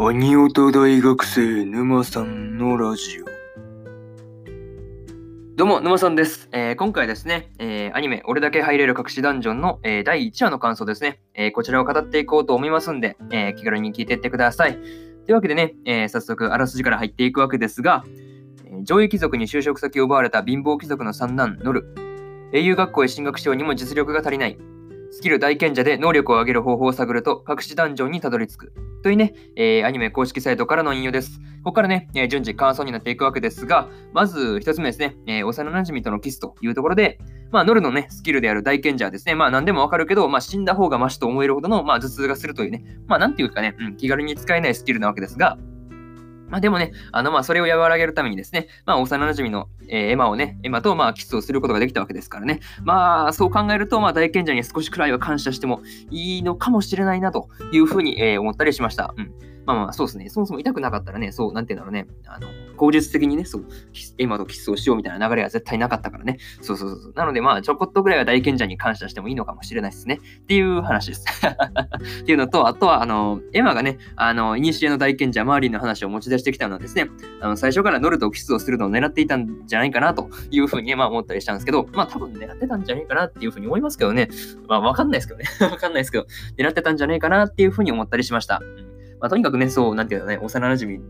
[0.00, 3.24] アニオタ大学生沼さんのラジオ。
[5.56, 6.48] どうも、沼さんです。
[6.52, 14.74] えー今回ですね、えーアニメ、俺だけ入れる隠しダンジョンの、えー第1話の感想ですね、えこちらを語っていこうと思いますんで、え気軽に聞いていってください。
[14.76, 18.04] というわけでね、え早速、あらすじから入っていくわけですが、
[18.66, 21.92] え上位貴族に就職先を奪われた貧乏貴族の三男、ノル。
[22.52, 24.56] 英雄学校へ進学しようにも実力が足りない。
[25.10, 28.72] スキル大賢者で能力を上げる方法を探ると、隠しダンジョンにたどり着く。
[29.02, 31.38] というね、えーアニメ公式サイトからの引用です。
[31.38, 37.18] ここからね、えー順次感想になっていくわけですが、まず一つ目ですね、えー幼馴染とのキスというところで、
[37.50, 45.56] まあ、ノルのね、スキルである大賢者ですね、まあ、何でもわかるけど、まあ、死んだ方がマシと思えるほどの、まあ、頭痛がするというね、まあ、なんていうかね、うん、気軽に使えないスキルなわけですが、
[46.48, 52.60] まあでもね、あのまあそれを和らげるためにですね、まあ幼馴染の、えーエマをね、エマとまあキスをすることができたわけですからね。
[52.82, 59.14] まあそう考えると、まあ大賢者に少しくらいは感謝してもいいのかもしれないなというふうに、えー思ったりしました。
[59.16, 59.32] うん。
[59.68, 63.66] まあまあそうですね、そもそも痛くなかったらね、そう、なんていうんだろうね、あの、口実的にね、そう、
[64.16, 66.38] エマとキスをしようみたいな流れは絶対なかったからね。
[66.62, 67.12] そうそうそう。
[67.14, 70.20] なのでまあちょこっとぐらいは大賢者に感謝してもいいのかもしれないですね。
[70.40, 71.26] っていう話です。
[72.22, 77.10] っていうのと、あとは、あの、エマがね、あの、イニシエの大賢者、マーリンの話を持ち出してきたのはですね、
[77.42, 84.30] あの最初からノルとキスをするのを狙っていたんじゃないかなというふうに、まあ、思ったりしたんですけど、まあ多分狙ってたんじゃないかなっていうふうに思いますけどね。
[84.66, 85.44] まあわかんないですけどね。
[85.70, 86.26] わかんないですけど、
[86.56, 88.62] 狙ってたんじゃないかなっていうふうに思ったりしました。
[88.62, 88.87] うん
[89.20, 91.00] まあ、とにかくね、そう、なんていうのね、幼馴染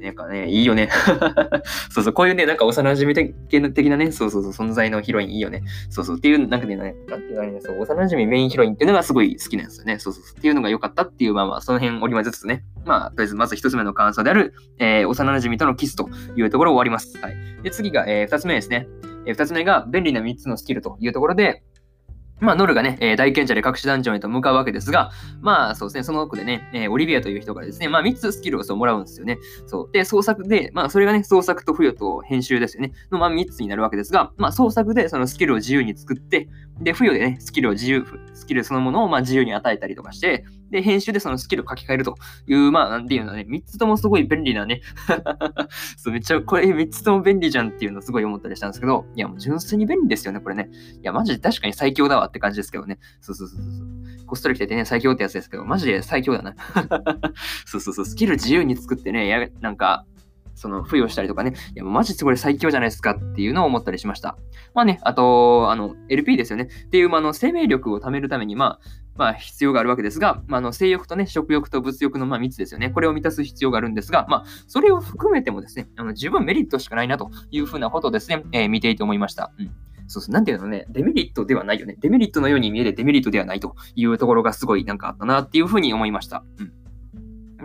[0.00, 0.88] なんかね、いいよね。
[1.90, 3.34] そうそう、こういうね、なんか幼馴染的
[3.72, 5.62] 的なね、そうそうそう、存在のヒロインいいよね。
[5.90, 9.98] そうそう、っていう、なんかね、なんていうのね、そう、幼馴染メインヒロインっていうのがすごい好きなんですよね。
[9.98, 17.18] そうそう、っていうのが良かったっていう、まあまあ、その辺織り交ぜつつね、まあ、とりあえず、まず一つ目の感想である、えー幼馴染とのキスというところを終わります。
[17.18, 17.36] はい。
[17.62, 18.88] で、次が、えー二つ目ですね。
[19.26, 21.62] えー二つ目が、便利な三つのスキルというところで、
[22.40, 29.38] まあ、ノルがね、えー大賢者で隠しダンジョンへと向かうわけですが、まあ、そうですね、その奥でね、えーオリビアという人がですね、まあ、3つスキルをそうもらうんですよね。
[29.66, 29.92] そう。
[29.92, 32.92] で、創作で、まあ、それがね、創作と付与と編集ですよね。
[33.10, 36.48] の、まあ、3つになるわけですが、まあ、創作でそのスキルを自由に作って、
[36.80, 38.04] で、付与でね、スキルを自由、
[38.34, 42.16] スキルそのものをま自由に与えたりとかして、で、編集でそのスキルを書き換えると
[42.46, 44.82] いう、まあ、なんていうのね、3つともすごい便利なね、
[46.10, 50.68] めっちゃ、これ3つとも便利じゃんっていうのをすごい思ったりしたんですけど、いや、もう純粋に便利ですよね、これね。
[51.00, 52.98] いや、マジで確かに最強だわって感じですけどね。
[53.20, 54.26] そうそうそうそう。
[54.26, 56.54] こっそり来ててね、最強ってやつですけど、マジで最強だな。
[57.64, 60.04] そうそうそう、スキル自由に作ってね、やなんか、
[60.56, 64.36] その、付与したりとかね、いや、マジでこれ最強じゃないですかっていうのを思ったりしました。
[64.74, 66.64] まあね、あと、あの、LP ですよね。
[66.86, 68.80] っていう、まあ、の、生命力を貯めるために、まあ、
[69.16, 72.90] まあ、必要があるわけですが、まあ、あの性欲とね、食欲と物欲のまあ3つですよね。
[72.90, 79.52] これを満たす必要があるんですが、まあ、それを含めてもですね、あの十分メリットしかないなというふうなことをですね、えー見ていて思いました。
[79.58, 79.70] うん。
[80.08, 81.96] そうそう、なんていうのね、デメリットではないよね。
[82.00, 86.44] デメリットのように見えてデメリットではないというところがすごいなんかあったなっていうふうに思いました。
[86.58, 86.72] うん。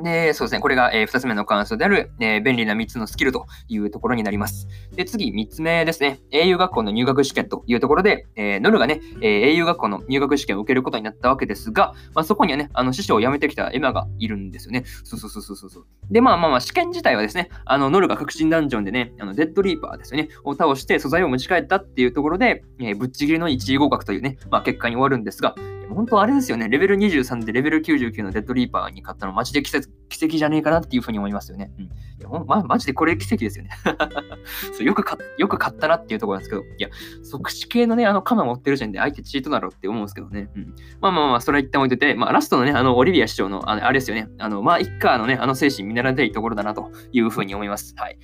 [0.01, 0.59] で、そうですね。
[0.59, 4.67] これが、え2つ目の感想である、えー便利な3つのスキルというところになります。
[4.95, 6.19] で、次、3つ目ですね。
[6.31, 14.83] 英雄学校の入学試験というところで、えーノルがね、えー英雄学校の入学試験を受けることになったわけですが、まあ、そこにはね、あの師匠を辞めてきたエマがいるんですよね。
[15.03, 15.85] そうそうそうそうそう。
[16.09, 25.55] で、まあまあまあ、試験自体はですね、あのノルが革新ダンジョンでね、あのデッドリーパーですよね、を倒して素材を持ち帰ったっていうところで、えぶっちぎりの1位合格というね、まあ、結果に終わるんですが、
[25.93, 31.71] 本当あれですよね、レベル23でレベル99のデッドリーパーに勝ったの、マジで奇跡奇跡じゃねえかなっていうふうに思いますよね。
[31.79, 33.71] うん、いやほんま、マジでこれ奇跡ですよね
[34.75, 35.17] そうよくか。
[35.37, 36.89] よく勝ったなっていうところなんですけど、いや、
[37.23, 40.49] 即死系のね、あの、鎌持ってる時点で相手チートだろうって思うんですけどね。
[40.55, 47.95] うん、まあまあまあ、それは一旦置いてて、まあ、ラストのね、あの、オリビア市長の、あのあれですよね、あの、まあ、一家のね、あの精神見習いたいところだなというふうに思います。
[47.97, 48.17] はい。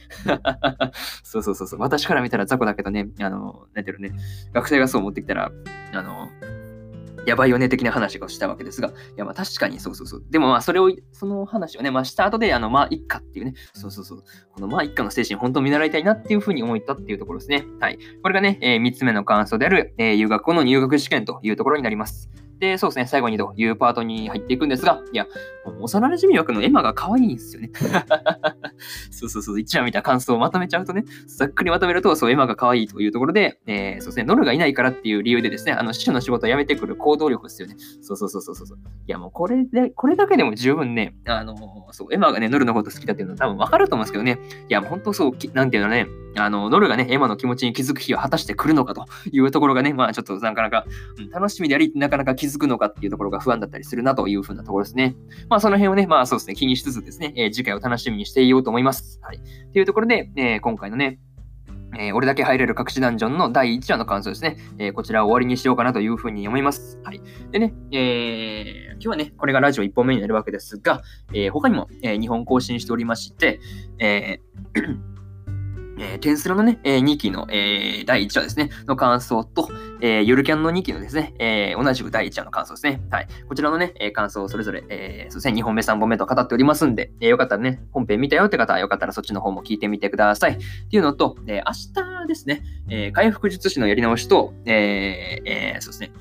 [1.24, 1.80] そうそうそうそう。
[1.80, 4.16] 私から見たら雑魚だけどね、あの、なんていうのね、
[4.54, 5.52] 学生がそう持ってきたら、
[5.94, 6.28] あの、
[7.28, 10.24] やばいよね的な話をしたわけですが、いやまあ確かにそうそうそう。
[10.30, 14.24] でもまあそれを、その話をね、まあした後で、あのまあ一家っていうね、そうそうそう。
[14.54, 17.66] このまあ一家の精神本当見習いたいなっていうふうに思ったっていうところですね。
[17.82, 18.00] はい。
[18.24, 22.30] これがね、えー、3つ目の感想である、えー、留学校の入学試験というところになります。
[22.60, 25.28] で、そうですね、最後にというパートに入っていくんですが、いや、
[25.80, 27.72] 幼馴染枠のエマが可愛いんですよね。
[29.12, 37.76] そうそうそう、一話見た感想をまとめちゃうとね、ざっくりまとめると、そう、エマが可愛いというところで、えー、そうですね、ノルがいないからっていう理由でですね、あの、師匠の仕事を辞めてくる行動力ですよね。
[38.02, 38.78] そうそうそうそうそう。
[38.78, 41.56] いや、もうこれで、これだけでも十分ね、あの、
[41.92, 44.40] そう、エマがね、ノルのこと好きだっていうのは多分わかると思うんですけどね、
[44.70, 46.08] いや、もう本当そう、なんていうのね、
[46.40, 50.86] あの、ノルがね、エマの気持ちに気づく日は果たして来るのかというところがね、まあちょっとなかなか、
[51.20, 55.16] うん楽しみであり、なかなか気づ気づくのかっていうところが不安だったりするなというふうなところですね。
[55.50, 59.20] まあその辺をね、まあそうですね、気にしつつですね、えー次回を楽しみにしていようと思います。
[59.22, 59.40] はい。
[59.74, 61.20] というところで、えー今回のね、
[61.98, 64.58] えー、俺だけ入れる隠しダンジョンの第1話の感想ですね。
[64.78, 67.00] えー、こちらを終わりにしようかなというふうに思います。
[67.04, 67.22] はい。
[67.52, 71.02] でね、えー、今日はね、これがラジオ1本目になるわけですが、
[71.34, 73.60] え、他にも、えー、2本更新しておりまして、
[74.00, 75.17] えー
[76.00, 79.70] えー、テンスラのね、えー、2期の、えー、第1話ですね、の感想と、
[80.02, 83.02] えー、ゆるキャンの2期のですね、えー、同じく第1話の感想ですね。
[83.10, 83.28] はい。
[83.48, 90.54] こちらのね、えー、感想をそれぞれ、えー、そうですね、2本目、3本目と語っておりますんで、えー、よかったらね、本編見たよって方はよかったらそっちの方も聞いてみてください。
[90.54, 90.64] って
[90.96, 96.12] いうのと、えー、明日ですね、えー、回復術師のやり直しと、えー、えー、そうですね、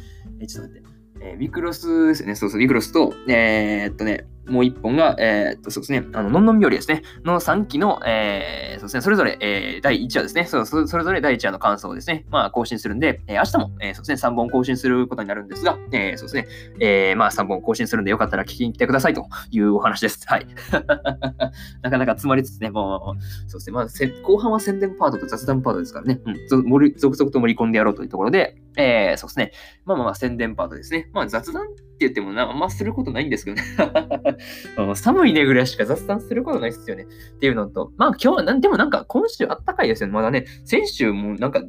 [0.41, 0.89] えー、ちょっと待って、
[1.21, 16.47] えー、ウィクロスですね、そうそう、ウィクロスと、えー、っとね、もう一本が、えー、っと、そうですね、あの、のんのん日和ですね、の3期の、えー、そうですね、それぞれ、えー、第1話ですね、そうそれぞれ第1話の感想をですね、まあ、更新するんで、えー、明日も、えー、そうですね、3本更新することになるんですが、えー、そうですね、
[16.81, 20.21] えー、まあ、3本更新するんで、よかったら聞きに来てくださいというお話です。
[20.27, 20.47] はい。
[21.83, 23.87] なかなか詰まりつつね、もう、そうですね、まあ、
[24.23, 29.53] 後半は宣伝パートと雑談パートですからね、うん、続々と盛り込んでやろうというところで、えー、そうですね、
[29.85, 31.09] まあまあまあ、宣伝パートですね。
[31.13, 31.67] まあ、雑談
[32.01, 34.37] 言ってもな、あんますることないんですけどね。
[34.95, 37.05] 寒いねぐらいしか雑談することないっすよね。
[37.05, 40.13] っていうのと、まあ今日はなん、でもなんか今週あったかいですよね。
[40.13, 41.63] まだね、先週もなんか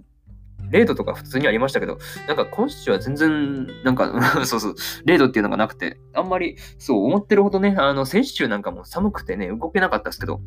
[0.72, 1.98] 0度とか普通にありましたけど、
[2.28, 4.12] なんか今週は全然、なんか
[4.46, 4.76] そうそう、
[5.06, 10.42] 0度っていうのがなくて、あんまり、そう思ってるほどね、あの、先週なんかも寒くてね、動けなかったですけど、うん、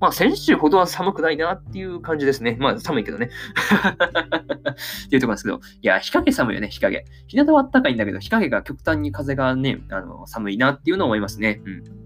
[0.00, 2.56] まあ先週ほどは寒くないなっていう感じですね。
[2.60, 3.30] まあ寒いけどね。
[5.06, 7.04] っていうところですけど、いや、日陰寒いよね、日陰。
[7.26, 11.60] 日向はあったかいんだけど、日陰が極端に風がね、あの、寒いなっていうのを思いますね。
[11.64, 12.05] うん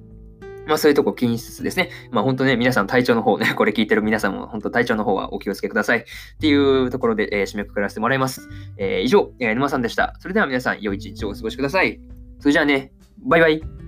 [0.66, 5.98] まあそういうとこ気にしつつですね、まあ本当ね、皆さん体調の方ね、 これ聞いてる皆さんも本当体調の方はお気をつけください。
[5.98, 6.04] っ
[6.40, 8.48] ていうところで、えー、締めくくらせてもらいます。
[8.76, 10.16] えー、以上、えー、沼さんでした。
[10.20, 12.00] それでは皆さん、良い一日をお過ごしください。
[12.38, 12.92] それじゃあね、
[13.24, 13.79] バイバイ。